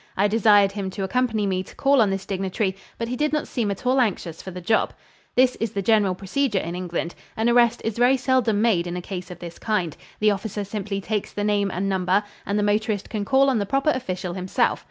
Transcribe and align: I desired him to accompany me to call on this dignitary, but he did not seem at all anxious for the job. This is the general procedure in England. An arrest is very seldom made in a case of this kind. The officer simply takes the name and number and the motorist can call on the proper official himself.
I 0.17 0.27
desired 0.27 0.71
him 0.71 0.89
to 0.97 1.03
accompany 1.03 1.45
me 1.45 1.61
to 1.61 1.75
call 1.75 2.01
on 2.01 2.09
this 2.09 2.25
dignitary, 2.25 2.75
but 2.97 3.07
he 3.07 3.15
did 3.15 3.31
not 3.31 3.47
seem 3.47 3.69
at 3.69 3.85
all 3.85 4.01
anxious 4.01 4.41
for 4.41 4.49
the 4.49 4.59
job. 4.59 4.93
This 5.35 5.55
is 5.57 5.73
the 5.73 5.83
general 5.83 6.15
procedure 6.15 6.57
in 6.57 6.73
England. 6.73 7.13
An 7.37 7.47
arrest 7.49 7.83
is 7.85 7.99
very 7.99 8.17
seldom 8.17 8.63
made 8.63 8.87
in 8.87 8.97
a 8.97 8.99
case 9.03 9.29
of 9.29 9.37
this 9.37 9.59
kind. 9.59 9.95
The 10.19 10.31
officer 10.31 10.63
simply 10.63 11.01
takes 11.01 11.31
the 11.31 11.43
name 11.43 11.69
and 11.69 11.87
number 11.87 12.23
and 12.47 12.57
the 12.57 12.63
motorist 12.63 13.11
can 13.11 13.25
call 13.25 13.47
on 13.47 13.59
the 13.59 13.67
proper 13.67 13.91
official 13.91 14.33
himself. 14.33 14.79